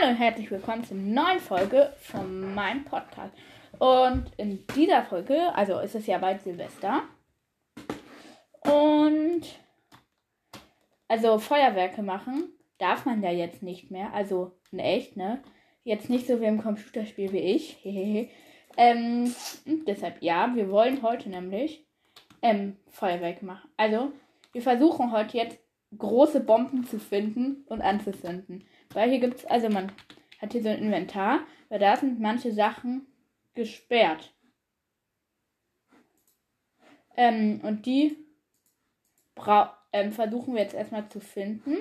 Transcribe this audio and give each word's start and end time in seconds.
Hallo 0.00 0.12
und 0.12 0.18
herzlich 0.18 0.50
willkommen 0.50 0.84
zur 0.84 0.96
neuen 0.96 1.40
Folge 1.40 1.92
von 1.98 2.54
meinem 2.54 2.84
Podcast. 2.84 3.34
Und 3.78 4.30
in 4.36 4.64
dieser 4.74 5.02
Folge, 5.02 5.54
also 5.54 5.78
ist 5.80 5.94
es 5.94 6.06
ja 6.06 6.18
bald 6.18 6.42
Silvester. 6.42 7.02
Und 8.60 9.42
also 11.08 11.38
Feuerwerke 11.38 12.02
machen 12.02 12.52
darf 12.78 13.04
man 13.04 13.22
ja 13.22 13.30
jetzt 13.30 13.62
nicht 13.62 13.90
mehr. 13.90 14.12
Also 14.14 14.52
in 14.70 14.78
echt, 14.78 15.16
ne? 15.16 15.42
Jetzt 15.84 16.08
nicht 16.08 16.26
so 16.26 16.40
wie 16.40 16.46
im 16.46 16.62
Computerspiel 16.62 17.32
wie 17.32 17.38
ich. 17.38 17.78
ähm, 18.76 19.34
deshalb 19.86 20.22
ja, 20.22 20.54
wir 20.54 20.70
wollen 20.70 21.02
heute 21.02 21.28
nämlich 21.28 21.86
ähm, 22.42 22.76
Feuerwerke 22.88 23.44
machen. 23.44 23.68
Also 23.76 24.12
wir 24.52 24.62
versuchen 24.62 25.12
heute 25.12 25.36
jetzt 25.36 25.58
große 25.98 26.40
Bomben 26.40 26.84
zu 26.84 26.98
finden 26.98 27.64
und 27.68 27.82
anzuzünden. 27.82 28.64
Weil 28.92 29.10
hier 29.10 29.20
gibt 29.20 29.38
es, 29.38 29.44
also 29.46 29.68
man 29.68 29.92
hat 30.40 30.52
hier 30.52 30.62
so 30.62 30.68
ein 30.68 30.78
Inventar, 30.78 31.46
weil 31.68 31.78
da 31.78 31.96
sind 31.96 32.20
manche 32.20 32.52
Sachen 32.52 33.06
gesperrt. 33.54 34.34
Ähm, 37.16 37.60
und 37.62 37.86
die 37.86 38.16
ähm, 39.92 40.12
versuchen 40.12 40.54
wir 40.54 40.62
jetzt 40.62 40.74
erstmal 40.74 41.08
zu 41.08 41.20
finden. 41.20 41.76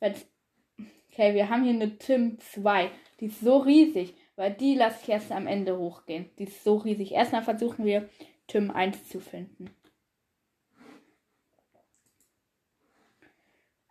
Okay, 0.00 1.34
wir 1.34 1.48
haben 1.48 1.64
hier 1.64 1.74
eine 1.74 1.98
Tim 1.98 2.38
2. 2.38 2.90
Die 3.20 3.26
ist 3.26 3.40
so 3.40 3.58
riesig, 3.58 4.14
weil 4.36 4.52
die 4.54 4.74
lasse 4.74 5.00
ich 5.02 5.08
erst 5.08 5.32
am 5.32 5.46
Ende 5.46 5.76
hochgehen. 5.76 6.30
Die 6.38 6.44
ist 6.44 6.62
so 6.64 6.76
riesig. 6.76 7.12
Erstmal 7.12 7.42
versuchen 7.42 7.84
wir 7.84 8.08
Tim 8.46 8.70
1 8.70 9.08
zu 9.08 9.20
finden. 9.20 9.70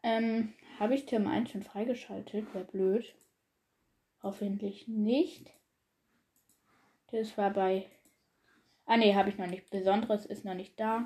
Ähm, 0.03 0.53
habe 0.79 0.95
ich 0.95 1.05
Tim 1.05 1.27
1 1.27 1.51
schon 1.51 1.63
freigeschaltet? 1.63 2.53
Wäre 2.53 2.65
blöd. 2.65 3.15
Hoffentlich 4.21 4.87
nicht. 4.87 5.51
Das 7.11 7.37
war 7.37 7.51
bei. 7.51 7.89
Ah 8.85 8.97
ne, 8.97 9.15
habe 9.15 9.29
ich 9.29 9.37
noch 9.37 9.47
nicht. 9.47 9.69
Besonderes 9.69 10.25
ist 10.25 10.45
noch 10.45 10.53
nicht 10.53 10.79
da. 10.79 11.05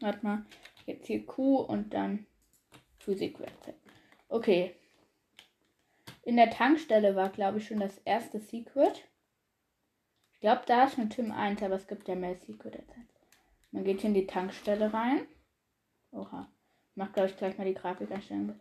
Warte 0.00 0.24
mal. 0.24 0.46
Jetzt 0.86 1.06
hier 1.06 1.24
Q 1.24 1.56
und 1.56 1.94
dann 1.94 2.26
Physikwerkzeug. 2.98 3.76
Okay. 4.28 4.74
In 6.22 6.36
der 6.36 6.50
Tankstelle 6.50 7.16
war, 7.16 7.30
glaube 7.30 7.58
ich, 7.58 7.66
schon 7.66 7.80
das 7.80 7.98
erste 7.98 8.40
Secret. 8.40 9.04
Ich 10.32 10.40
glaube, 10.40 10.62
da 10.66 10.84
ist 10.84 10.94
schon 10.94 11.10
Tim 11.10 11.32
1, 11.32 11.62
aber 11.62 11.74
es 11.74 11.86
gibt 11.86 12.08
ja 12.08 12.14
mehr 12.14 12.36
Secret. 12.36 12.84
Man 13.70 13.84
geht 13.84 14.00
hier 14.00 14.08
in 14.08 14.14
die 14.14 14.26
Tankstelle 14.26 14.92
rein. 14.92 15.26
Oha. 16.12 16.50
Macht, 16.94 17.14
glaube 17.14 17.28
ich, 17.28 17.36
gleich 17.36 17.58
mal 17.58 17.66
die 17.66 17.74
Grafikeinstellung. 17.74 18.54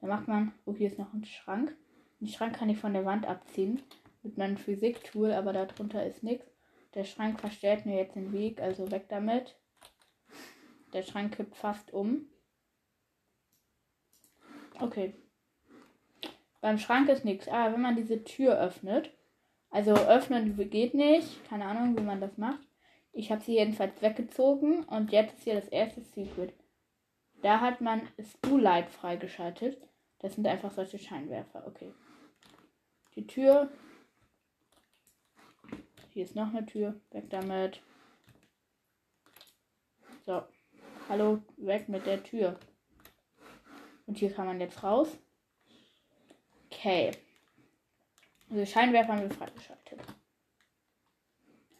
Dann 0.00 0.08
macht 0.10 0.28
man, 0.28 0.52
oh, 0.64 0.74
hier 0.74 0.88
ist 0.88 0.98
noch 0.98 1.12
ein 1.12 1.24
Schrank. 1.24 1.76
Den 2.20 2.28
Schrank 2.28 2.56
kann 2.56 2.68
ich 2.68 2.78
von 2.78 2.92
der 2.92 3.04
Wand 3.04 3.26
abziehen 3.26 3.82
mit 4.22 4.36
meinem 4.36 4.56
Physik-Tool, 4.56 5.32
aber 5.32 5.52
darunter 5.52 6.04
ist 6.04 6.22
nichts. 6.22 6.46
Der 6.94 7.04
Schrank 7.04 7.40
verstellt 7.40 7.86
mir 7.86 7.96
jetzt 7.96 8.16
den 8.16 8.32
Weg, 8.32 8.60
also 8.60 8.90
weg 8.90 9.06
damit. 9.08 9.56
Der 10.92 11.02
Schrank 11.02 11.36
kippt 11.36 11.54
fast 11.54 11.92
um. 11.92 12.26
Okay. 14.80 15.14
Beim 16.60 16.78
Schrank 16.78 17.08
ist 17.08 17.24
nichts. 17.24 17.48
Ah, 17.48 17.72
wenn 17.72 17.82
man 17.82 17.96
diese 17.96 18.24
Tür 18.24 18.58
öffnet. 18.58 19.12
Also 19.70 19.92
öffnen 19.92 20.56
geht 20.70 20.94
nicht. 20.94 21.44
Keine 21.48 21.66
Ahnung, 21.66 21.96
wie 21.96 22.02
man 22.02 22.20
das 22.20 22.38
macht. 22.38 22.66
Ich 23.12 23.30
habe 23.30 23.42
sie 23.42 23.54
jedenfalls 23.54 24.00
weggezogen 24.00 24.84
und 24.84 25.12
jetzt 25.12 25.34
ist 25.38 25.44
hier 25.44 25.54
das 25.54 25.68
erste 25.68 26.02
Secret. 26.02 26.54
Da 27.42 27.60
hat 27.60 27.80
man 27.80 28.08
Spoollight 28.20 28.90
freigeschaltet. 28.90 29.80
Das 30.18 30.34
sind 30.34 30.46
einfach 30.46 30.72
solche 30.72 30.98
Scheinwerfer. 30.98 31.66
Okay. 31.66 31.92
Die 33.14 33.26
Tür. 33.26 33.70
Hier 36.10 36.24
ist 36.24 36.34
noch 36.34 36.48
eine 36.48 36.66
Tür. 36.66 37.00
Weg 37.10 37.30
damit. 37.30 37.80
So. 40.26 40.42
Hallo, 41.08 41.42
weg 41.56 41.88
mit 41.88 42.06
der 42.06 42.22
Tür. 42.22 42.58
Und 44.06 44.18
hier 44.18 44.32
kann 44.32 44.46
man 44.46 44.60
jetzt 44.60 44.82
raus. 44.82 45.16
Okay. 46.66 47.12
Also 48.50 48.66
Scheinwerfer 48.66 49.14
haben 49.14 49.22
wir 49.22 49.30
freigeschaltet. 49.30 50.00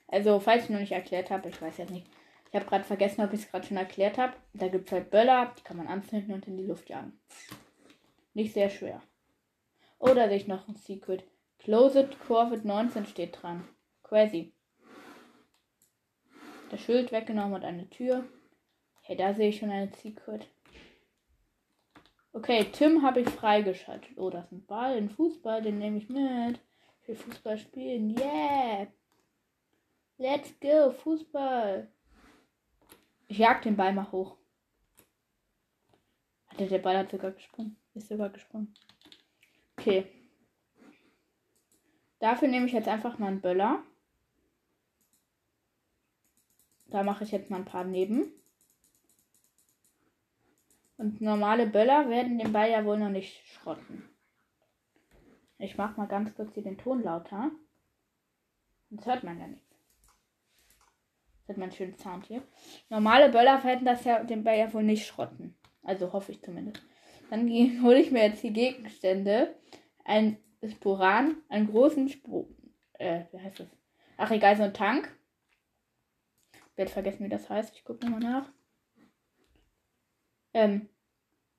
Also, 0.06 0.40
falls 0.40 0.64
ich 0.64 0.70
noch 0.70 0.80
nicht 0.80 0.92
erklärt 0.92 1.30
habe, 1.30 1.48
ich 1.50 1.60
weiß 1.60 1.76
jetzt 1.76 1.90
nicht, 1.90 2.06
ich 2.50 2.54
habe 2.54 2.64
gerade 2.64 2.84
vergessen, 2.84 3.22
ob 3.22 3.32
ich 3.32 3.40
es 3.40 3.50
gerade 3.50 3.66
schon 3.66 3.76
erklärt 3.76 4.16
habe. 4.16 4.32
Da 4.54 4.68
gibt 4.68 4.86
es 4.86 4.92
halt 4.92 5.10
Böller, 5.10 5.54
die 5.58 5.62
kann 5.62 5.76
man 5.76 5.86
anzünden 5.86 6.32
und 6.34 6.46
in 6.46 6.56
die 6.56 6.66
Luft 6.66 6.88
jagen. 6.88 7.18
Nicht 8.32 8.54
sehr 8.54 8.70
schwer. 8.70 9.02
Oh, 9.98 10.14
da 10.14 10.28
sehe 10.28 10.38
ich 10.38 10.48
noch 10.48 10.66
ein 10.68 10.76
Secret. 10.76 11.24
Closet 11.58 12.18
Covid 12.20 12.64
19 12.64 13.06
steht 13.06 13.42
dran. 13.42 13.68
Crazy. 14.02 14.52
Das 16.70 16.80
Schild 16.80 17.12
weggenommen 17.12 17.54
und 17.54 17.64
eine 17.64 17.88
Tür. 17.90 18.24
Hey, 19.02 19.16
da 19.16 19.34
sehe 19.34 19.48
ich 19.48 19.58
schon 19.58 19.70
eine 19.70 19.92
Secret. 19.92 20.46
Okay, 22.32 22.64
Tim 22.72 23.02
habe 23.02 23.20
ich 23.20 23.28
freigeschaltet. 23.28 24.16
Oh, 24.16 24.30
das 24.30 24.44
ist 24.46 24.52
ein 24.52 24.66
Ball, 24.66 24.96
ein 24.96 25.10
Fußball, 25.10 25.60
den 25.62 25.78
nehme 25.78 25.98
ich 25.98 26.08
mit. 26.08 26.60
Ich 27.02 27.08
will 27.08 27.16
Fußball 27.16 27.58
spielen. 27.58 28.16
Yeah! 28.18 28.86
Let's 30.18 30.54
go, 30.60 30.90
Fußball! 30.92 31.90
Ich 33.28 33.38
jag 33.38 33.62
den 33.62 33.76
Ball 33.76 33.92
mal 33.92 34.10
hoch. 34.10 34.36
Hatte 36.48 36.66
der 36.66 36.78
Ball 36.78 36.96
hat 36.96 37.10
sogar 37.10 37.30
gesprungen. 37.30 37.76
Ist 37.94 38.08
sogar 38.08 38.30
gesprungen. 38.30 38.74
Okay. 39.76 40.06
Dafür 42.18 42.48
nehme 42.48 42.66
ich 42.66 42.72
jetzt 42.72 42.88
einfach 42.88 43.18
mal 43.18 43.28
einen 43.28 43.40
Böller. 43.40 43.82
Da 46.86 47.02
mache 47.02 47.24
ich 47.24 47.30
jetzt 47.30 47.50
mal 47.50 47.58
ein 47.58 47.64
paar 47.66 47.84
neben. 47.84 48.32
Und 50.96 51.20
normale 51.20 51.66
Böller 51.66 52.08
werden 52.08 52.38
den 52.38 52.52
Ball 52.52 52.70
ja 52.70 52.84
wohl 52.84 52.98
noch 52.98 53.10
nicht 53.10 53.46
schrotten. 53.46 54.08
Ich 55.58 55.76
mache 55.76 56.00
mal 56.00 56.06
ganz 56.06 56.34
kurz 56.34 56.54
hier 56.54 56.62
den 56.62 56.78
Ton 56.78 57.02
lauter. 57.02 57.50
Sonst 58.88 59.06
hört 59.06 59.22
man 59.22 59.38
ja 59.38 59.46
nicht. 59.46 59.67
Hat 61.48 61.56
man 61.56 61.72
schönen 61.72 61.96
hier. 62.26 62.42
Normale 62.90 63.30
Böller 63.30 63.64
werden 63.64 63.86
das 63.86 64.04
ja 64.04 64.22
den 64.22 64.44
Ball 64.44 64.58
ja 64.58 64.72
wohl 64.72 64.82
nicht 64.82 65.06
schrotten. 65.06 65.56
Also 65.82 66.12
hoffe 66.12 66.32
ich 66.32 66.42
zumindest. 66.42 66.82
Dann 67.30 67.48
hole 67.82 68.00
ich 68.00 68.10
mir 68.10 68.24
jetzt 68.24 68.42
die 68.42 68.52
Gegenstände. 68.52 69.54
Ein 70.04 70.38
Sporan, 70.62 71.36
einen 71.48 71.68
großen 71.68 72.08
Spro 72.08 72.48
äh, 72.98 73.24
wie 73.32 73.40
heißt 73.40 73.60
das? 73.60 73.68
Ach 74.16 74.30
egal, 74.30 74.56
so 74.56 74.64
ein 74.64 74.74
Tank. 74.74 75.16
Ich 76.52 76.76
werde 76.76 76.90
vergessen, 76.90 77.24
wie 77.24 77.28
das 77.28 77.48
heißt. 77.48 77.74
Ich 77.74 77.84
gucke 77.84 78.04
nochmal 78.04 78.20
nach. 78.20 78.52
Ähm, 80.52 80.88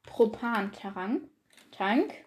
Propan-Tank. 0.03 1.29
Tank. 1.71 2.25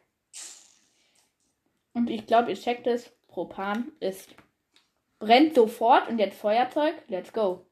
Und 1.92 2.08
ich 2.08 2.26
glaube, 2.26 2.50
ihr 2.50 2.56
checkt 2.56 2.86
es. 2.86 3.10
Propan 3.28 3.92
ist 4.00 4.34
Brennt 5.22 5.54
sofort 5.54 6.08
und 6.08 6.18
jetzt 6.18 6.36
Feuerzeug. 6.36 6.96
Let's 7.06 7.32
go. 7.32 7.64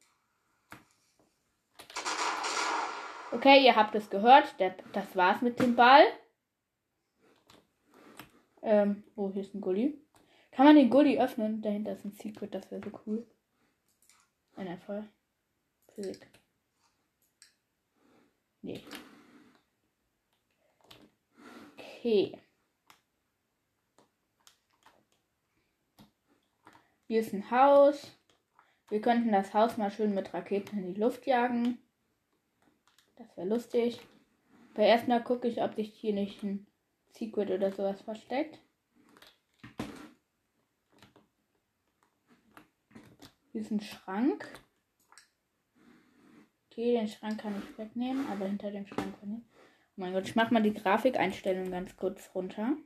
Okay, 3.32 3.64
ihr 3.64 3.74
habt 3.74 3.92
es 3.96 4.08
gehört. 4.08 4.54
Das 4.92 5.16
war's 5.16 5.42
mit 5.42 5.58
dem 5.58 5.74
Ball. 5.74 6.04
Ähm, 8.62 9.02
oh, 9.16 9.32
hier 9.32 9.42
ist 9.42 9.52
ein 9.52 9.60
Gully. 9.60 10.00
Kann 10.52 10.64
man 10.64 10.76
den 10.76 10.90
Gully 10.90 11.18
öffnen? 11.18 11.60
Dahinter 11.60 11.90
ist 11.94 12.04
ein 12.04 12.12
Secret, 12.12 12.54
das 12.54 12.70
wäre 12.70 12.82
so 12.84 13.00
cool. 13.04 13.26
Ein 14.54 14.68
Erfolg. 14.68 15.06
Physik. 15.96 16.28
Nee. 18.62 18.80
Okay. 21.74 22.38
Hier 27.10 27.22
ist 27.22 27.32
ein 27.32 27.50
Haus. 27.50 28.16
Wir 28.88 29.00
könnten 29.00 29.32
das 29.32 29.52
Haus 29.52 29.76
mal 29.76 29.90
schön 29.90 30.14
mit 30.14 30.32
Raketen 30.32 30.78
in 30.78 30.94
die 30.94 31.00
Luft 31.00 31.26
jagen. 31.26 31.76
Das 33.16 33.36
wäre 33.36 33.48
lustig. 33.48 33.98
Aber 34.74 34.84
erstmal 34.84 35.24
gucke 35.24 35.48
ich, 35.48 35.60
ob 35.60 35.74
sich 35.74 35.92
hier 35.92 36.12
nicht 36.12 36.40
ein 36.44 36.68
Secret 37.08 37.50
oder 37.50 37.72
sowas 37.72 38.00
versteckt. 38.00 38.60
Hier 43.50 43.60
ist 43.60 43.72
ein 43.72 43.80
Schrank. 43.80 44.46
Okay, 46.70 46.92
den 46.92 47.08
Schrank 47.08 47.40
kann 47.40 47.60
ich 47.60 47.76
wegnehmen, 47.76 48.24
aber 48.28 48.46
hinter 48.46 48.70
dem 48.70 48.86
Schrank 48.86 49.18
kann 49.18 49.38
ich. 49.38 49.58
Oh 49.96 50.02
mein 50.02 50.12
Gott, 50.12 50.28
ich 50.28 50.36
mache 50.36 50.54
mal 50.54 50.62
die 50.62 50.74
Grafikeinstellungen 50.74 51.72
ganz 51.72 51.96
kurz 51.96 52.30
runter. 52.36 52.76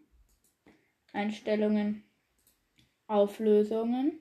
Einstellungen. 1.13 2.05
Auflösungen. 3.07 4.21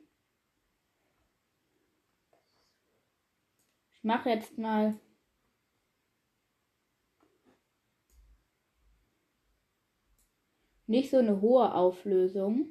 Ich 3.95 4.03
mache 4.03 4.29
jetzt 4.29 4.57
mal 4.57 4.99
nicht 10.87 11.09
so 11.09 11.17
eine 11.17 11.41
hohe 11.41 11.73
Auflösung. 11.73 12.67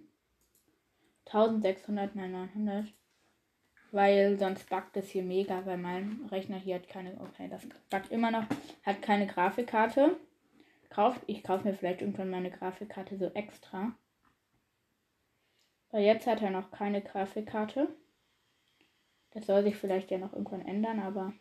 1600 1.27 2.15
mal 2.15 2.29
900. 2.29 2.93
Weil 3.91 4.39
sonst 4.39 4.69
buggt 4.69 4.97
es 4.97 5.11
hier 5.11 5.23
mega, 5.23 5.65
weil 5.67 5.79
mein 5.79 6.27
Rechner 6.31 6.59
hier 6.59 6.77
hat 6.77 6.89
keine. 6.89 7.19
Okay, 7.21 7.49
das 7.49 7.67
buggt 7.91 8.11
immer 8.11 8.31
noch. 8.31 8.45
Hat 8.83 9.03
keine 9.03 9.27
Grafikkarte. 9.27 10.17
Kauf, 10.89 11.19
ich 11.27 11.43
kaufe 11.43 11.67
mir 11.67 11.75
vielleicht 11.75 12.03
irgendwann 12.03 12.31
meine 12.31 12.51
Grafikkarte 12.51 13.17
so 13.17 13.27
extra. 13.27 13.95
Weil 15.93 16.05
jetzt 16.05 16.27
hat 16.27 16.41
er 16.41 16.51
noch 16.51 16.71
keine 16.71 17.03
Grafikkarte. 17.03 17.95
Das 19.31 19.47
soll 19.47 19.63
sich 19.63 19.77
vielleicht 19.77 20.11
ja 20.11 20.19
noch 20.19 20.33
irgendwann 20.33 20.67
ändern, 20.67 20.99
aber 20.99 21.35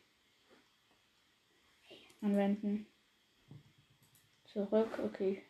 anwenden. 2.21 2.86
Zurück, 4.44 5.00
okay. 5.06 5.42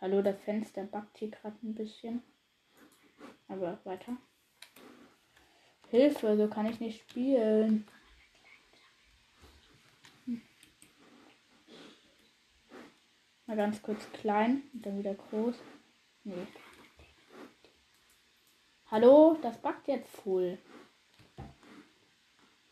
Hallo, 0.00 0.22
das 0.22 0.40
Fenster 0.40 0.84
backt 0.84 1.18
hier 1.18 1.30
gerade 1.30 1.56
ein 1.62 1.74
bisschen. 1.74 2.22
Aber 3.46 3.78
weiter. 3.84 4.16
Hilfe, 5.90 6.36
so 6.36 6.48
kann 6.48 6.66
ich 6.66 6.80
nicht 6.80 7.00
spielen. 7.00 7.86
Hm. 10.24 10.42
Mal 13.46 13.56
ganz 13.56 13.80
kurz 13.82 14.10
klein 14.12 14.62
und 14.72 14.84
dann 14.84 14.98
wieder 14.98 15.14
groß. 15.14 15.56
Nee. 16.24 16.46
Hallo, 18.90 19.36
das 19.42 19.58
backt 19.58 19.86
jetzt 19.88 20.08
voll. 20.08 20.56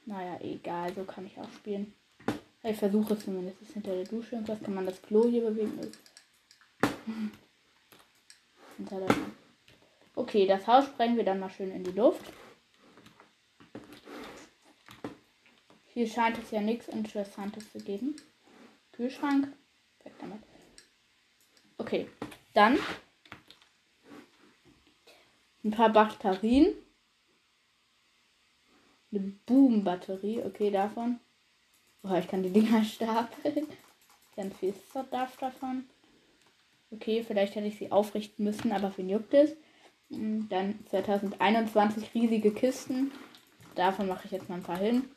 Naja, 0.07 0.39
egal, 0.41 0.95
so 0.95 1.05
kann 1.05 1.27
ich 1.27 1.39
auch 1.39 1.51
spielen. 1.51 1.95
Ich 2.63 2.79
versuche 2.79 3.13
es 3.13 3.25
zumindest. 3.25 3.61
Ist 3.61 3.75
hinter 3.75 3.95
der 3.95 4.05
Dusche 4.05 4.37
irgendwas. 4.37 4.63
Kann 4.63 4.75
man 4.75 4.87
das 4.87 5.03
Klo 5.03 5.29
hier 5.29 5.43
bewegen? 5.43 5.79
Okay, 10.15 10.47
das 10.47 10.67
Haus 10.67 10.87
sprengen 10.87 11.19
wir 11.19 11.25
dann 11.25 11.39
mal 11.39 11.51
schön 11.51 11.71
in 11.71 11.85
die 11.85 11.93
Luft. 11.93 12.33
Hier 15.93 16.09
scheint 16.09 16.39
es 16.39 16.51
ja 16.51 16.63
nichts 16.63 16.89
Interessantes 16.89 17.71
zu 17.71 17.79
geben. 17.79 18.17
Kühlschrank. 18.93 19.49
Weg 20.03 20.15
damit. 20.19 20.43
Okay, 21.77 22.09
dann 22.55 22.79
ein 25.67 25.73
paar 25.73 25.91
Batterien. 25.91 26.75
Eine 29.11 29.33
Boom-Batterie. 29.47 30.43
Okay, 30.45 30.71
davon. 30.71 31.19
Oh, 32.03 32.15
ich 32.15 32.29
kann 32.29 32.43
die 32.43 32.51
Dinger 32.51 32.85
stapeln. 32.85 33.67
Ganz 34.37 34.57
viel 34.59 34.75
Stuff 34.91 35.37
davon. 35.39 35.85
Okay, 36.93 37.25
vielleicht 37.27 37.57
hätte 37.57 37.67
ich 37.67 37.79
sie 37.79 37.91
aufrichten 37.91 38.45
müssen, 38.45 38.71
aber 38.71 38.97
wen 38.97 39.09
juckt 39.09 39.35
es? 39.35 39.57
Hm, 40.11 40.49
dann 40.49 40.79
2021 40.91 42.15
riesige 42.15 42.53
Kisten. 42.53 43.11
Davon 43.75 44.07
mache 44.07 44.27
ich 44.27 44.31
jetzt 44.31 44.49
mal 44.49 44.57
ein 44.57 44.63
paar 44.63 44.79
hin. 44.79 45.11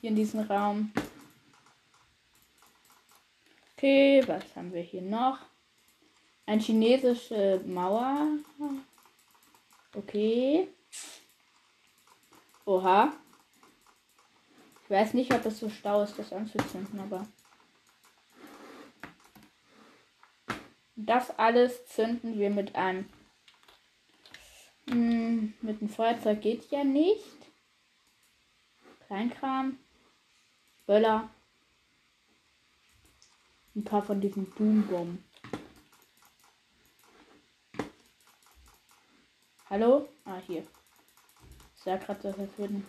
Hier 0.00 0.10
in 0.10 0.16
diesem 0.16 0.40
Raum. 0.40 0.92
Okay, 3.76 4.22
was 4.26 4.44
haben 4.56 4.72
wir 4.72 4.82
hier 4.82 5.02
noch? 5.02 5.38
Eine 6.46 6.62
chinesische 6.62 7.60
Mauer. 7.66 8.28
Okay. 9.94 10.68
Oha. 12.64 13.12
Ich 14.84 14.90
weiß 14.90 15.14
nicht, 15.14 15.32
ob 15.32 15.44
es 15.44 15.58
so 15.58 15.68
stau 15.68 16.02
ist, 16.02 16.18
das 16.18 16.32
anzuzünden, 16.32 17.00
aber. 17.00 17.26
Das 20.96 21.30
alles 21.38 21.86
zünden 21.86 22.38
wir 22.38 22.50
mit 22.50 22.74
einem. 22.74 23.08
Hm, 24.88 25.54
mit 25.60 25.80
dem 25.80 25.88
Feuerzeug 25.88 26.40
geht 26.40 26.70
ja 26.70 26.84
nicht. 26.84 27.24
Kleinkram. 29.06 29.78
Böller. 30.86 31.28
Ein 33.74 33.84
paar 33.84 34.02
von 34.02 34.20
diesen 34.20 34.50
Boombomben. 34.50 35.24
Hallo? 39.70 40.08
Ah, 40.24 40.38
hier. 40.46 40.62
Ich 41.76 41.82
sah 41.82 41.96
gerade, 41.96 42.20
dass 42.22 42.38
es 42.38 42.48
würden. 42.56 42.86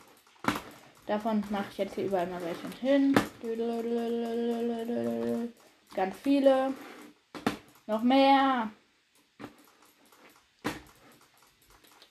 Davon 1.07 1.43
mache 1.49 1.65
ich 1.71 1.77
jetzt 1.77 1.95
hier 1.95 2.05
überall 2.05 2.27
mal 2.27 2.41
welche 2.41 2.69
hin. 2.79 3.13
Ganz 5.93 6.15
viele. 6.23 6.73
Noch 7.85 8.01
mehr. 8.01 8.71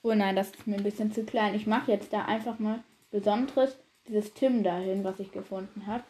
Oh 0.03 0.12
nein, 0.12 0.37
das 0.37 0.50
ist 0.50 0.67
mir 0.67 0.76
ein 0.76 0.82
bisschen 0.82 1.12
zu 1.12 1.25
klein. 1.25 1.55
Ich 1.55 1.67
mache 1.67 1.91
jetzt 1.91 2.12
da 2.12 2.26
einfach 2.26 2.59
mal 2.59 2.85
Besonderes. 3.11 3.79
Dieses 4.06 4.35
Tim 4.35 4.62
dahin, 4.62 5.03
was 5.03 5.19
ich 5.19 5.32
gefunden 5.32 5.87
habe. 5.87 6.05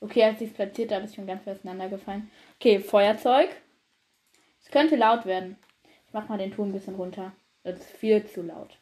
Okay, 0.00 0.24
als 0.24 0.42
ich 0.42 0.50
es 0.50 0.54
platziert 0.54 0.92
habe, 0.92 1.04
ist 1.06 1.14
schon 1.14 1.26
ganz 1.26 1.48
auseinandergefallen. 1.48 2.30
Okay, 2.56 2.80
Feuerzeug. 2.80 3.48
Es 4.62 4.70
könnte 4.70 4.96
laut 4.96 5.24
werden. 5.24 5.56
Ich 6.06 6.12
mache 6.12 6.28
mal 6.28 6.36
den 6.36 6.52
Ton 6.52 6.68
ein 6.68 6.72
bisschen 6.72 6.96
runter. 6.96 7.32
Das 7.64 7.80
ist 7.80 7.90
viel 7.96 8.24
zu 8.30 8.42
laut. 8.42 8.78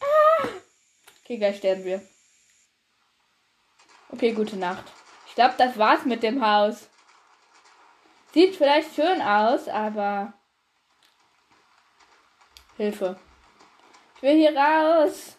Ah! 0.00 0.48
Okay, 1.22 1.36
gleich 1.36 1.58
sterben 1.58 1.84
wir. 1.84 2.02
Okay, 4.08 4.32
gute 4.32 4.56
Nacht. 4.56 4.84
Ich 5.28 5.34
glaube, 5.34 5.54
das 5.58 5.76
war's 5.76 6.06
mit 6.06 6.22
dem 6.22 6.44
Haus. 6.44 6.88
Sieht 8.32 8.56
vielleicht 8.56 8.94
schön 8.94 9.20
aus, 9.20 9.68
aber. 9.68 10.32
Hilfe. 12.78 13.20
Ich 14.16 14.22
will 14.22 14.36
hier 14.36 14.56
raus. 14.56 15.36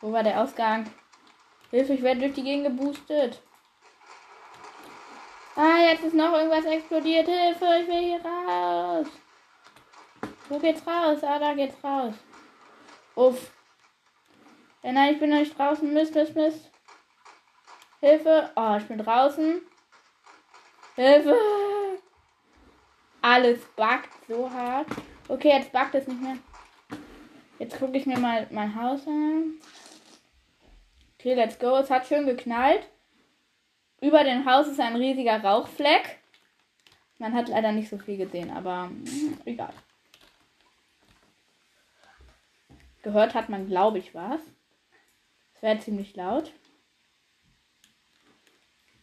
Wo 0.00 0.12
war 0.12 0.22
der 0.22 0.40
Ausgang? 0.40 0.88
Hilfe, 1.70 1.94
ich 1.94 2.02
werde 2.02 2.20
durch 2.20 2.34
die 2.34 2.44
Gegend 2.44 2.66
geboostet. 2.66 3.42
Ah, 5.58 5.78
jetzt 5.78 6.04
ist 6.04 6.14
noch 6.14 6.34
irgendwas 6.34 6.66
explodiert. 6.66 7.26
Hilfe, 7.26 7.64
ich 7.80 7.88
will 7.88 8.00
hier 8.00 8.20
raus. 8.22 9.06
Wo 10.50 10.58
geht's 10.58 10.86
raus? 10.86 11.18
Ah, 11.22 11.38
da 11.38 11.54
geht's 11.54 11.82
raus. 11.82 12.12
Uff. 13.14 13.50
Ja, 14.82 14.92
nein, 14.92 15.14
ich 15.14 15.18
bin 15.18 15.30
noch 15.30 15.38
nicht 15.38 15.58
draußen. 15.58 15.92
Mist, 15.94 16.14
Mist, 16.14 16.34
Mist. 16.34 16.70
Hilfe. 18.00 18.50
Oh, 18.54 18.76
ich 18.76 18.84
bin 18.84 18.98
draußen. 18.98 19.62
Hilfe. 20.94 21.36
Alles 23.22 23.64
backt 23.76 24.12
so 24.28 24.50
hart. 24.50 24.88
Okay, 25.26 25.48
jetzt 25.48 25.72
backt 25.72 25.94
es 25.94 26.06
nicht 26.06 26.20
mehr. 26.20 26.36
Jetzt 27.58 27.78
gucke 27.78 27.96
ich 27.96 28.04
mir 28.04 28.18
mal 28.18 28.46
mein 28.50 28.80
Haus 28.80 29.06
an. 29.06 29.54
Okay, 31.18 31.32
let's 31.32 31.58
go. 31.58 31.76
Es 31.76 31.90
hat 31.90 32.06
schön 32.06 32.26
geknallt. 32.26 32.86
Über 34.00 34.24
dem 34.24 34.44
Haus 34.44 34.68
ist 34.68 34.80
ein 34.80 34.96
riesiger 34.96 35.42
Rauchfleck. 35.42 36.18
Man 37.18 37.32
hat 37.32 37.48
leider 37.48 37.72
nicht 37.72 37.88
so 37.88 37.98
viel 37.98 38.18
gesehen, 38.18 38.50
aber 38.50 38.88
mh, 38.88 39.10
hm, 39.10 39.38
egal. 39.46 39.72
Gehört 43.02 43.34
hat 43.34 43.48
man, 43.48 43.68
glaube 43.68 43.98
ich, 43.98 44.14
was. 44.14 44.40
Es 45.54 45.62
wäre 45.62 45.78
ziemlich 45.78 46.14
laut. 46.16 46.52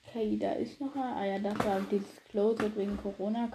Okay, 0.06 0.38
da 0.38 0.52
ist 0.52 0.80
noch 0.80 0.96
ein. 0.96 1.02
Ah 1.02 1.26
ja, 1.26 1.40
das 1.40 1.58
war 1.66 1.80
dieses 1.82 2.24
Closet 2.26 2.76
wegen 2.78 2.98
Corona. 2.98 3.50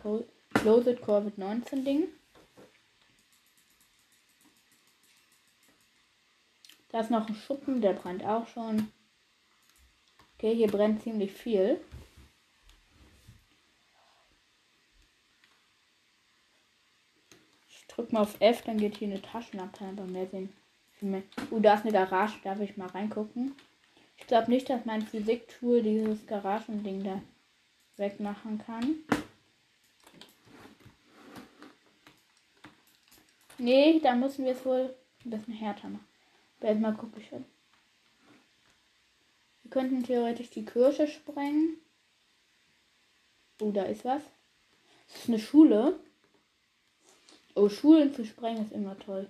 Closet 0.55 1.01
Covid-19 1.05 1.85
Ding. 1.85 2.09
Da 6.89 7.01
ist 7.01 7.11
noch 7.11 7.29
ein 7.29 7.35
Schuppen, 7.35 7.81
der 7.81 7.93
brennt 7.93 8.25
auch 8.25 8.49
schon. 8.49 8.91
Okay, 10.39 10.55
hier 10.55 10.69
brennt 10.69 11.03
ziemlich 11.03 11.33
viel. 11.33 11.81
Ich 17.69 17.87
drück 17.89 18.13
mal 18.13 18.21
auf 18.21 18.41
F, 18.41 18.63
dann 18.63 18.79
geht 18.79 18.99
hier 18.99 19.09
eine 19.09 19.21
Taschenlampe 19.21 19.85
aber 19.85 20.05
mehr 20.05 20.29
sehen. 20.29 20.53
Uh, 21.51 21.59
da 21.59 21.75
ist 21.75 21.83
eine 21.83 21.91
Garage, 21.91 22.39
darf 22.45 22.61
ich 22.61 22.77
mal 22.77 22.87
reingucken. 22.87 23.57
Ich 24.17 24.29
glaube 24.29 24.49
nicht, 24.49 24.71
dass 24.71 24.85
mein 24.85 25.03
Physiktool 25.03 25.83
dieses 25.83 26.25
Garagending 26.29 27.03
da 27.03 27.21
wegmachen 27.97 28.59
kann. 28.65 28.95
Nee, 33.59 33.99
da 33.99 34.15
müssen 34.15 34.45
wir 34.45 34.53
es 34.53 34.65
wohl 34.65 34.95
ein 35.25 35.31
bisschen 35.31 35.55
härter 35.55 35.89
machen. 35.89 36.07
Aber 36.61 36.69
erstmal 36.69 36.95
gucke 36.95 37.19
ich 37.19 37.29
schon. 37.29 37.45
Wir 39.69 39.83
könnten 39.83 40.03
theoretisch 40.03 40.49
die 40.49 40.65
Kirche 40.65 41.07
sprengen. 41.07 41.77
Oh, 43.61 43.71
da 43.71 43.83
ist 43.83 44.03
was. 44.03 44.23
Das 45.09 45.21
ist 45.21 45.29
eine 45.29 45.39
Schule. 45.39 46.01
Oh, 47.55 47.69
Schulen 47.69 48.15
zu 48.15 48.25
sprengen 48.25 48.65
ist 48.65 48.73
immer 48.73 48.99
toll. 48.99 49.29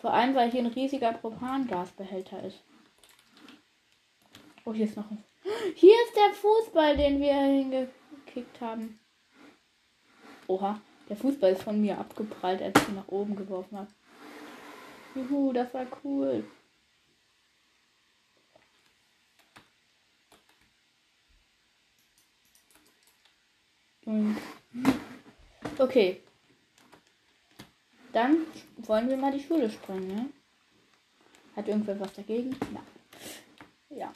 Vor 0.00 0.12
allem, 0.12 0.36
weil 0.36 0.52
hier 0.52 0.60
ein 0.60 0.68
riesiger 0.68 1.12
Propangasbehälter 1.12 2.40
ist. 2.44 2.58
Oh, 4.64 4.72
hier 4.72 4.84
ist 4.84 4.96
noch 4.96 5.10
ein. 5.10 5.24
Hier 5.74 5.96
ist 6.06 6.14
der 6.14 6.32
Fußball, 6.32 6.96
den 6.96 7.20
wir 7.20 7.34
hingekickt 7.34 8.60
haben. 8.60 9.00
Oha, 10.46 10.80
der 11.08 11.16
Fußball 11.16 11.50
ist 11.50 11.64
von 11.64 11.80
mir 11.80 11.98
abgeprallt, 11.98 12.62
als 12.62 12.80
ich 12.80 12.88
ihn 12.88 12.94
nach 12.94 13.08
oben 13.08 13.34
geworfen 13.34 13.76
habe. 13.76 13.90
Juhu, 15.16 15.52
das 15.52 15.74
war 15.74 15.86
cool. 16.04 16.44
Okay. 25.78 26.22
Dann 28.12 28.38
wollen 28.78 29.08
wir 29.08 29.16
mal 29.16 29.32
die 29.32 29.42
Schule 29.42 29.70
sprengen, 29.70 30.08
ne? 30.08 30.30
Hat 31.56 31.68
irgendwer 31.68 31.98
was 32.00 32.12
dagegen? 32.12 32.56
Ja. 32.74 32.82
Ja. 33.96 34.12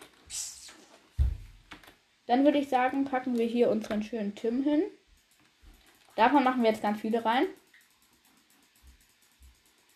Dann 2.26 2.44
würde 2.44 2.58
ich 2.58 2.68
sagen, 2.68 3.04
packen 3.04 3.38
wir 3.38 3.46
hier 3.46 3.70
unseren 3.70 4.02
schönen 4.02 4.34
Tim 4.34 4.62
hin. 4.62 4.82
Davon 6.16 6.42
machen 6.44 6.62
wir 6.62 6.70
jetzt 6.70 6.82
ganz 6.82 7.00
viele 7.00 7.24
rein. 7.24 7.46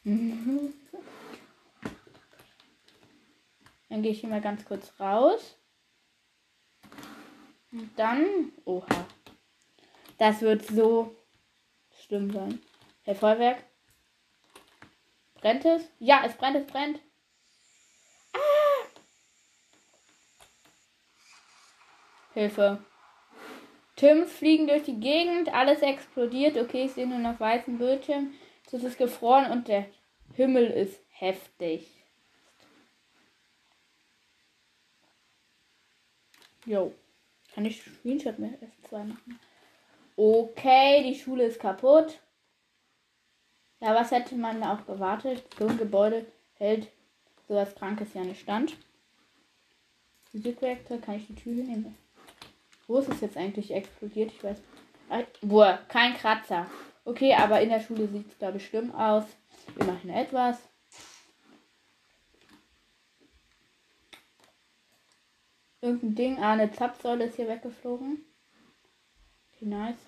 Dann 3.89 4.03
gehe 4.03 4.13
ich 4.13 4.21
hier 4.21 4.29
mal 4.29 4.41
ganz 4.41 4.65
kurz 4.65 4.93
raus. 5.01 5.57
Und 7.73 7.91
dann. 7.97 8.53
Oha. 8.65 9.07
Das 10.19 10.41
wird 10.41 10.67
so 10.67 11.17
schlimm 12.03 12.33
sein. 12.33 12.61
Hey, 13.05 13.15
Feuerwerk. 13.15 13.65
Brennt 15.41 15.65
es? 15.65 15.89
Ja, 16.01 16.23
es 16.27 16.35
brennt, 16.35 16.57
es 16.57 16.67
brennt. 16.67 17.01
Ah! 18.35 18.39
Hilfe. 22.35 22.85
Tims 23.95 24.33
fliegen 24.33 24.67
durch 24.67 24.83
die 24.83 24.99
Gegend, 25.01 25.53
alles 25.53 25.83
explodiert. 25.83 26.57
Okay, 26.57 26.85
ich 26.85 26.93
sehe 26.93 27.07
nur 27.07 27.19
noch 27.19 27.39
weißen 27.39 27.79
Bildschirm. 27.79 28.35
Es 28.71 28.85
ist 28.85 28.99
gefroren 28.99 29.51
und 29.51 29.69
der 29.69 29.87
Himmel 30.35 30.67
ist 30.67 31.01
heftig. 31.11 31.89
Jo. 36.67 36.93
Kann 37.55 37.65
ich 37.65 37.83
Screenshot 37.83 38.39
mit 38.39 38.61
F2 38.61 39.05
machen? 39.05 39.41
Okay, 40.21 41.05
die 41.05 41.15
Schule 41.15 41.45
ist 41.45 41.61
kaputt. 41.61 42.19
Ja, 43.79 43.95
was 43.95 44.11
hätte 44.11 44.35
man 44.35 44.61
auch 44.65 44.85
gewartet? 44.85 45.45
So 45.57 45.69
ein 45.69 45.79
Gebäude 45.79 46.27
hält 46.55 46.89
sowas 47.47 47.73
Krankes 47.77 48.15
ja 48.15 48.23
nicht 48.23 48.41
stand. 48.41 48.77
Physikreaktor, 50.33 50.99
kann 50.99 51.19
ich 51.19 51.29
die 51.29 51.37
Tür 51.37 51.53
nehmen? 51.53 51.97
Wo 52.89 52.99
ist 52.99 53.09
es 53.11 53.21
jetzt 53.21 53.37
eigentlich 53.37 53.71
explodiert? 53.71 54.33
Ich 54.33 54.43
weiß. 54.43 54.61
Boah, 55.41 55.79
kein 55.87 56.15
Kratzer. 56.15 56.69
Okay, 57.05 57.33
aber 57.35 57.61
in 57.61 57.69
der 57.69 57.81
Schule 57.81 58.09
sieht 58.09 58.27
es, 58.27 58.39
glaube 58.39 58.57
ich, 58.57 58.67
schlimm 58.67 58.93
aus. 58.97 59.25
Immerhin 59.79 60.11
etwas. 60.11 60.59
Irgendein 65.81 66.15
Ding. 66.17 66.39
Ah, 66.43 66.55
eine 66.55 66.73
Zapfsäule 66.73 67.27
ist 67.27 67.37
hier 67.37 67.47
weggeflogen. 67.47 68.25
Okay, 69.55 69.67
nice. 69.67 70.08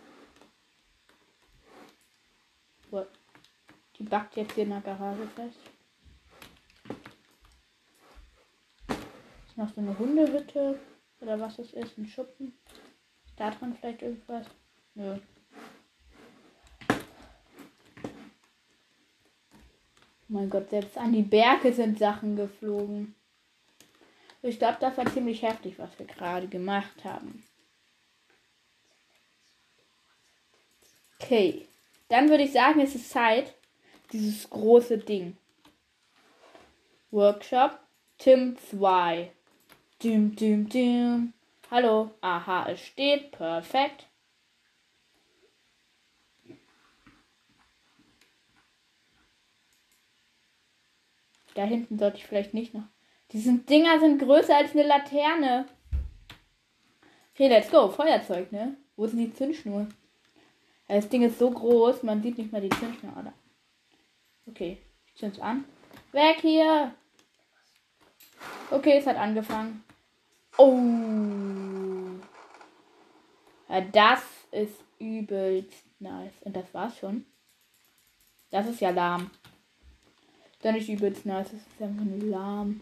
Die 3.96 4.02
backt 4.02 4.36
jetzt 4.36 4.54
hier 4.54 4.64
in 4.64 4.70
der 4.70 4.80
Garage 4.80 5.26
fest. 5.36 5.58
Ist 9.48 9.56
noch 9.56 9.72
so 9.74 9.80
eine 9.80 9.98
Hundehütte. 9.98 10.78
Oder 11.20 11.38
was 11.38 11.58
es 11.58 11.72
ist. 11.72 11.98
Ein 11.98 12.06
Schuppen. 12.06 12.54
Ist 13.26 13.38
da 13.38 13.50
drin 13.50 13.76
vielleicht 13.78 14.02
irgendwas? 14.02 14.46
Nö. 14.94 15.18
Oh 20.30 20.32
mein 20.32 20.48
Gott, 20.48 20.70
selbst 20.70 20.96
an 20.96 21.12
die 21.12 21.22
Berge 21.22 21.72
sind 21.72 21.98
Sachen 21.98 22.36
geflogen. 22.36 23.14
Ich 24.42 24.58
glaube, 24.58 24.78
das 24.80 24.96
war 24.96 25.04
ziemlich 25.12 25.42
heftig, 25.42 25.78
was 25.78 25.98
wir 25.98 26.06
gerade 26.06 26.48
gemacht 26.48 27.04
haben. 27.04 27.44
Okay. 31.20 31.66
Dann 32.10 32.28
würde 32.28 32.42
ich 32.42 32.52
sagen, 32.52 32.80
es 32.80 32.96
ist 32.96 33.08
Zeit, 33.08 33.54
dieses 34.12 34.50
große 34.50 34.98
Ding. 34.98 35.36
Workshop 37.12 37.78
Tim 38.18 38.56
2. 38.58 39.30
Dim, 40.02 40.34
dim, 40.34 40.68
dim. 40.68 41.32
Hallo. 41.70 42.10
Aha, 42.20 42.68
es 42.68 42.80
steht. 42.80 43.30
Perfekt. 43.30 44.08
Da 51.54 51.62
hinten 51.64 51.96
sollte 51.96 52.16
ich 52.16 52.26
vielleicht 52.26 52.54
nicht 52.54 52.74
noch. 52.74 52.88
Diese 53.30 53.52
Dinger 53.54 54.00
sind 54.00 54.18
größer 54.18 54.56
als 54.56 54.72
eine 54.72 54.82
Laterne. 54.82 55.68
Okay, 57.34 57.48
let's 57.48 57.70
go. 57.70 57.88
Feuerzeug, 57.88 58.50
ne? 58.50 58.76
Wo 58.96 59.04
ist 59.04 59.14
die 59.16 59.32
Zündschnur? 59.32 59.86
Das 60.90 61.08
Ding 61.08 61.22
ist 61.22 61.38
so 61.38 61.48
groß, 61.48 62.02
man 62.02 62.20
sieht 62.20 62.36
nicht 62.36 62.50
mal 62.50 62.60
die 62.60 62.68
Zündschnur? 62.68 63.32
Okay, 64.48 64.78
ich 65.06 65.14
zünd's 65.14 65.38
an. 65.38 65.64
Weg 66.10 66.40
hier! 66.40 66.92
Okay, 68.72 68.98
es 68.98 69.06
hat 69.06 69.16
angefangen. 69.16 69.84
Oh! 70.58 72.18
Ja, 73.68 73.80
das 73.82 74.24
ist 74.50 74.82
übelst 74.98 75.84
nice. 76.00 76.34
Und 76.40 76.56
das 76.56 76.74
war's 76.74 76.98
schon. 76.98 77.24
Das 78.50 78.66
ist 78.66 78.80
ja 78.80 78.90
lahm. 78.90 79.30
Dann 80.62 80.74
nicht 80.74 80.88
übelst 80.88 81.24
nice, 81.24 81.52
das 81.52 81.60
ist 81.60 81.80
einfach 81.80 82.04
nur 82.04 82.28
lahm. 82.28 82.80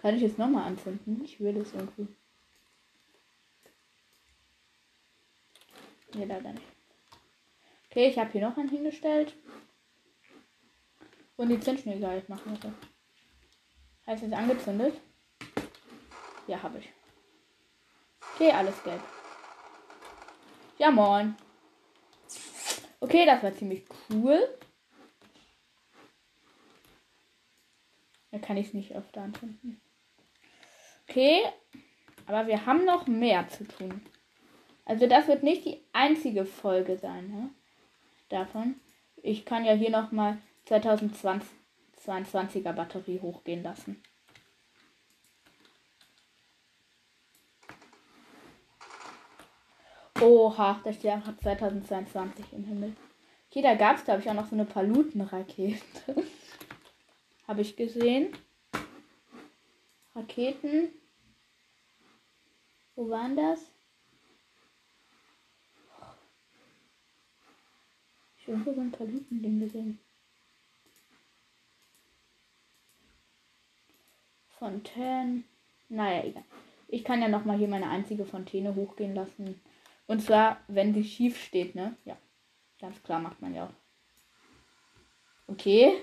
Kann 0.00 0.14
ich 0.14 0.22
jetzt 0.22 0.38
nochmal 0.38 0.68
anzünden? 0.68 1.24
Ich 1.24 1.40
will 1.40 1.56
es 1.56 1.74
irgendwie. 1.74 2.06
Nee, 6.14 6.24
leider 6.24 6.52
nicht. 6.52 6.66
Okay, 7.90 8.08
ich 8.08 8.18
habe 8.18 8.30
hier 8.30 8.42
noch 8.42 8.56
einen 8.56 8.68
hingestellt. 8.68 9.34
Und 11.36 11.50
die 11.50 11.60
Zündschnur 11.60 11.96
gleich 11.96 12.28
machen 12.28 12.52
bitte. 12.52 12.72
Heißt 14.06 14.24
es 14.24 14.32
angezündet? 14.32 15.00
Ja, 16.46 16.62
habe 16.62 16.78
ich. 16.78 16.88
Okay, 18.34 18.50
alles 18.50 18.82
gelb. 18.82 19.02
Ja, 20.78 20.90
moin. 20.90 21.36
Okay, 23.00 23.26
das 23.26 23.42
war 23.42 23.54
ziemlich 23.54 23.84
cool. 24.10 24.58
Da 28.30 28.38
kann 28.38 28.56
ich 28.56 28.68
es 28.68 28.74
nicht 28.74 28.94
öfter 28.94 29.22
anzünden. 29.22 29.80
Okay, 31.08 31.42
aber 32.26 32.46
wir 32.46 32.66
haben 32.66 32.84
noch 32.84 33.06
mehr 33.06 33.48
zu 33.48 33.66
tun. 33.66 34.04
Also 34.88 35.06
das 35.06 35.28
wird 35.28 35.42
nicht 35.42 35.66
die 35.66 35.82
einzige 35.92 36.46
Folge 36.46 36.96
sein 36.96 37.30
ne? 37.30 37.50
davon. 38.30 38.80
Ich 39.22 39.44
kann 39.44 39.66
ja 39.66 39.74
hier 39.74 39.90
nochmal 39.90 40.38
2022er 40.66 42.72
Batterie 42.72 43.20
hochgehen 43.20 43.62
lassen. 43.62 44.02
Oha, 50.22 50.80
da 50.82 50.92
steht 50.92 51.10
einfach 51.10 51.36
2022 51.36 52.46
im 52.52 52.64
Himmel. 52.64 52.96
Okay, 53.50 53.60
da 53.60 53.74
gab 53.74 53.98
es, 53.98 54.04
glaube 54.04 54.22
ich, 54.22 54.30
auch 54.30 54.34
noch 54.34 54.48
so 54.48 54.56
eine 54.56 54.64
Palutenrakete. 54.64 56.16
Habe 57.46 57.60
ich 57.60 57.76
gesehen. 57.76 58.32
Raketen. 60.14 60.88
Wo 62.96 63.10
waren 63.10 63.36
das? 63.36 63.70
Irgendwo 68.48 68.72
so 68.72 68.80
ein 68.80 68.90
Palutending 68.90 69.60
gesehen. 69.60 69.98
Fontänen. 74.58 75.44
Naja, 75.88 76.24
egal. 76.24 76.44
Ich 76.88 77.04
kann 77.04 77.22
ja 77.22 77.28
nochmal 77.28 77.58
hier 77.58 77.68
meine 77.68 77.88
einzige 77.88 78.24
Fontäne 78.24 78.74
hochgehen 78.74 79.14
lassen. 79.14 79.60
Und 80.06 80.22
zwar, 80.22 80.60
wenn 80.68 80.94
sie 80.94 81.04
schief 81.04 81.40
steht, 81.42 81.74
ne? 81.74 81.96
Ja. 82.04 82.16
Ganz 82.80 83.02
klar 83.02 83.20
macht 83.20 83.40
man 83.42 83.54
ja 83.54 83.66
auch. 83.66 83.72
Okay. 85.48 86.02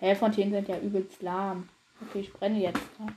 Hä, 0.00 0.14
Fontänen 0.14 0.52
sind 0.52 0.68
ja 0.68 0.78
übelst 0.78 1.22
lahm. 1.22 1.68
Okay, 2.00 2.20
ich 2.20 2.32
brenne 2.32 2.60
jetzt. 2.60 3.00
Ne? 3.00 3.14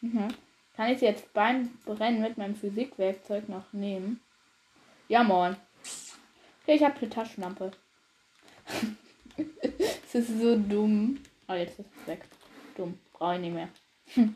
Mhm. 0.00 0.28
Kann 0.76 0.92
ich 0.92 1.00
jetzt 1.00 1.32
beim 1.32 1.70
Brennen 1.84 2.22
mit 2.22 2.38
meinem 2.38 2.54
Physikwerkzeug 2.54 3.48
noch 3.48 3.72
nehmen? 3.72 4.20
Ja, 5.08 5.22
moin. 5.22 5.56
Okay, 6.62 6.76
ich 6.76 6.84
habe 6.84 6.98
eine 6.98 7.10
Taschenlampe. 7.10 7.70
Es 10.10 10.14
ist 10.14 10.40
so 10.40 10.56
dumm. 10.56 11.22
Ah, 11.46 11.52
oh, 11.52 11.56
jetzt 11.56 11.78
ist 11.78 11.86
es 12.00 12.06
weg. 12.06 12.24
Dumm. 12.76 12.98
Brauche 13.12 13.34
ich 13.34 13.40
nicht 13.42 13.52
mehr. 13.52 13.68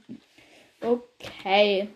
okay. 0.82 1.88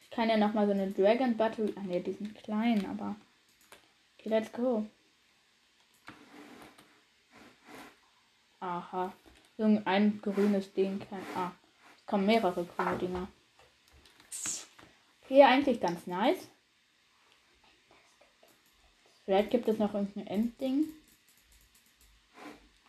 Ich 0.00 0.10
kann 0.10 0.28
ja 0.28 0.36
nochmal 0.36 0.66
so 0.66 0.72
eine 0.72 0.90
Dragon 0.90 1.36
Battery. 1.38 1.72
Ach 1.78 1.82
ne, 1.84 2.00
die 2.00 2.12
sind 2.12 2.34
klein, 2.34 2.84
aber. 2.84 3.16
Okay, 4.18 4.28
let's 4.28 4.52
go. 4.52 4.86
Aha. 8.60 9.12
Irgendein 9.56 10.20
grünes 10.20 10.70
Ding 10.74 11.00
kann. 11.08 11.22
Ah. 11.34 11.52
Es 11.96 12.04
kommen 12.04 12.26
mehrere 12.26 12.64
grüne 12.64 12.98
Dinger. 12.98 13.28
Okay, 15.30 15.44
eigentlich 15.44 15.80
ganz 15.80 16.08
nice. 16.08 16.48
Vielleicht 19.24 19.52
gibt 19.52 19.68
es 19.68 19.78
noch 19.78 19.94
irgendein 19.94 20.26
Endding. 20.26 20.86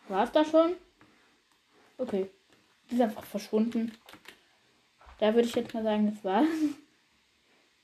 War 0.08 0.24
es 0.24 0.32
da 0.32 0.44
schon? 0.44 0.74
Okay. 1.98 2.28
Die 2.90 2.96
ist 2.96 3.00
einfach 3.00 3.24
verschwunden. 3.24 3.96
Da 5.20 5.32
würde 5.32 5.46
ich 5.46 5.54
jetzt 5.54 5.72
mal 5.72 5.84
sagen, 5.84 6.12
das 6.12 6.24
war's. 6.24 6.48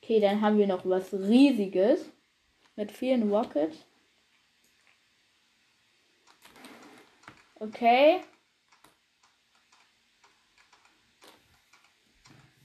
Okay, 0.03 0.21
dann 0.21 0.41
haben 0.41 0.57
wir 0.57 0.67
noch 0.67 0.87
was 0.87 1.13
Riesiges. 1.13 2.01
Mit 2.77 2.91
vielen 2.91 3.31
Rockets. 3.31 3.77
Okay. 7.57 8.23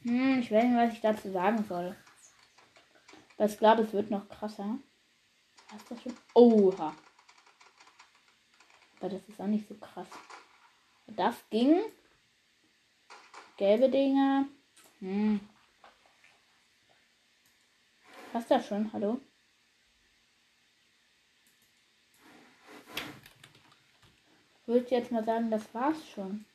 Hm, 0.04 0.40
ich 0.40 0.52
weiß 0.52 0.64
nicht, 0.66 0.76
was 0.76 0.94
ich 0.94 1.02
dazu 1.02 1.32
sagen 1.32 1.64
soll. 1.64 1.96
Aber 3.38 3.46
ich 3.46 3.58
glaube, 3.58 3.84
es 3.84 3.94
wird 3.94 4.12
noch 4.12 4.28
krasser. 4.28 4.78
Hast 5.72 5.90
du 5.90 5.98
schon? 5.98 6.16
Oha. 6.34 6.94
Aber 9.00 9.10
das 9.10 9.28
ist 9.28 9.40
auch 9.40 9.48
nicht 9.48 9.68
so 9.68 9.76
krass. 9.76 10.08
Das 11.08 11.36
ging. 11.50 11.82
Gelbe 13.58 13.90
Dinger. 13.90 14.46
Hm. 15.00 15.40
Hast 18.34 18.50
du 18.50 18.56
das 18.56 18.68
schon? 18.68 18.92
Hallo? 18.94 19.20
Ich 24.62 24.68
würde 24.68 24.90
jetzt 24.90 25.12
mal 25.12 25.24
sagen, 25.24 25.52
das 25.52 25.74
war's 25.74 26.08
schon. 26.10 26.46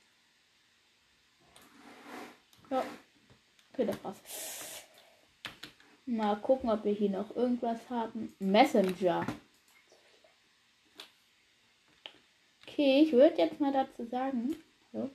Ja. 2.71 2.83
Okay, 3.79 3.87
das 3.87 4.03
war's. 4.03 4.21
Mal 6.05 6.35
gucken, 6.41 6.69
ob 6.69 6.83
wir 6.83 6.93
hier 6.93 7.11
noch 7.11 7.37
irgendwas 7.37 7.79
haben. 7.89 8.35
Messenger. 8.41 9.25
Okay, 12.67 13.03
ich 13.03 13.13
würde 13.13 13.39
jetzt 13.39 13.61
mal 13.61 13.73
dazu 13.73 14.05
sagen. 14.05 14.57
So. 14.93 15.11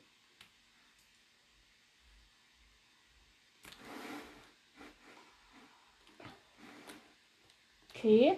Okay. 7.90 8.38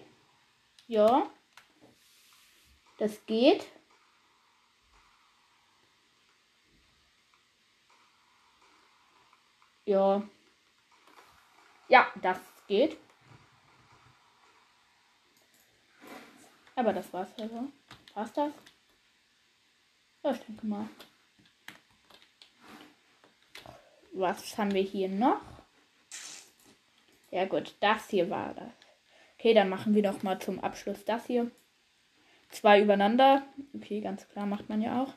Ja. 0.87 1.29
Das 2.97 3.23
geht. 3.27 3.67
Ja. 9.85 10.23
Ja, 11.87 12.07
das 12.21 12.39
geht. 12.67 12.97
Aber 16.75 16.91
das 16.91 17.11
war's 17.13 17.29
also. 17.39 17.71
War's 18.13 18.33
das? 18.33 18.51
Ja, 20.23 20.31
ich 20.31 20.39
denke 20.39 20.65
mal. 20.65 20.89
Was 24.13 24.57
haben 24.57 24.73
wir 24.73 24.81
hier 24.81 25.09
noch? 25.09 25.41
Ja 27.31 27.45
gut, 27.45 27.75
das 27.79 28.09
hier 28.09 28.29
war 28.29 28.53
das. 28.53 28.71
Okay, 29.37 29.53
dann 29.53 29.69
machen 29.69 29.93
wir 29.93 30.01
doch 30.01 30.23
mal 30.23 30.39
zum 30.39 30.59
Abschluss 30.61 31.05
das 31.05 31.25
hier. 31.27 31.51
Zwei 32.49 32.81
übereinander. 32.81 33.45
Okay, 33.73 34.01
ganz 34.01 34.27
klar, 34.29 34.45
macht 34.45 34.69
man 34.69 34.81
ja 34.81 35.03
auch. 35.03 35.13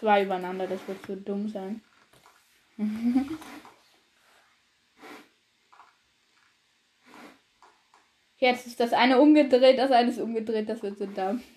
Zwei 0.00 0.24
übereinander, 0.24 0.66
das 0.66 0.80
wird 0.88 1.06
so 1.06 1.14
dumm 1.14 1.48
sein. 1.50 1.82
Jetzt 8.38 8.66
ist 8.66 8.80
das 8.80 8.94
eine 8.94 9.20
umgedreht, 9.20 9.78
das 9.78 9.92
eine 9.92 10.08
ist 10.08 10.18
umgedreht, 10.18 10.70
das 10.70 10.82
wird 10.82 10.96
so 10.96 11.04
dumm. 11.04 11.42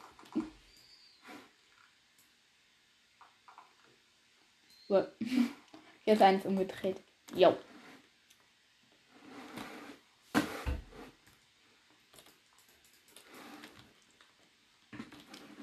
Jetzt 6.06 6.22
eines 6.22 6.46
umgedreht. 6.46 7.02
Jo. 7.34 7.58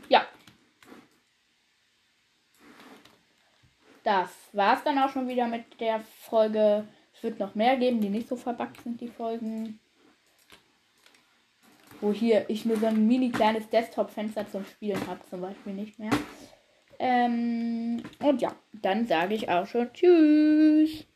Ja. 0.08 0.26
Das 4.52 4.56
war's 4.56 4.84
dann 4.84 4.98
auch 4.98 5.10
schon 5.10 5.28
wieder 5.28 5.46
mit 5.46 5.80
der 5.80 6.00
Folge. 6.00 6.86
Es 7.14 7.22
wird 7.22 7.38
noch 7.38 7.54
mehr 7.54 7.76
geben, 7.76 8.00
die 8.00 8.08
nicht 8.08 8.28
so 8.28 8.36
verbuggt 8.36 8.82
sind, 8.82 9.00
die 9.00 9.08
Folgen 9.08 9.80
wo 12.00 12.12
hier 12.12 12.44
ich 12.48 12.64
nur 12.64 12.76
so 12.78 12.86
ein 12.86 13.06
mini 13.06 13.30
kleines 13.30 13.68
Desktop-Fenster 13.68 14.48
zum 14.48 14.64
Spielen 14.64 15.06
habe, 15.06 15.20
zum 15.28 15.40
Beispiel 15.40 15.74
nicht 15.74 15.98
mehr. 15.98 16.10
Ähm, 16.98 18.02
und 18.22 18.42
ja, 18.42 18.54
dann 18.72 19.06
sage 19.06 19.34
ich 19.34 19.48
auch 19.48 19.66
schon 19.66 19.92
Tschüss. 19.92 21.06